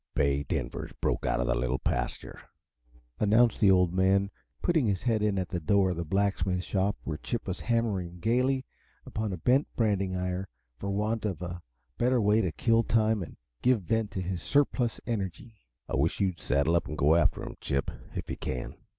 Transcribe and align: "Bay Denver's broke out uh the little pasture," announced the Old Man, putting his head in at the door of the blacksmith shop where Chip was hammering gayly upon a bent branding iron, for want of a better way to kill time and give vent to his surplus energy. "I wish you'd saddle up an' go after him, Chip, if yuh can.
"Bay 0.15 0.41
Denver's 0.41 0.93
broke 0.99 1.27
out 1.27 1.39
uh 1.39 1.43
the 1.43 1.53
little 1.53 1.77
pasture," 1.77 2.41
announced 3.19 3.59
the 3.59 3.69
Old 3.69 3.93
Man, 3.93 4.31
putting 4.63 4.87
his 4.87 5.03
head 5.03 5.21
in 5.21 5.37
at 5.37 5.49
the 5.49 5.59
door 5.59 5.91
of 5.91 5.97
the 5.97 6.03
blacksmith 6.03 6.63
shop 6.63 6.97
where 7.03 7.17
Chip 7.17 7.47
was 7.47 7.59
hammering 7.59 8.17
gayly 8.19 8.65
upon 9.05 9.31
a 9.31 9.37
bent 9.37 9.67
branding 9.75 10.15
iron, 10.15 10.47
for 10.79 10.89
want 10.89 11.23
of 11.23 11.43
a 11.43 11.61
better 11.99 12.19
way 12.19 12.41
to 12.41 12.51
kill 12.51 12.81
time 12.81 13.21
and 13.21 13.37
give 13.61 13.83
vent 13.83 14.09
to 14.09 14.23
his 14.23 14.41
surplus 14.41 14.99
energy. 15.05 15.57
"I 15.87 15.95
wish 15.97 16.19
you'd 16.19 16.39
saddle 16.39 16.75
up 16.75 16.89
an' 16.89 16.95
go 16.95 17.13
after 17.13 17.43
him, 17.43 17.55
Chip, 17.61 17.91
if 18.15 18.27
yuh 18.27 18.37
can. 18.37 18.73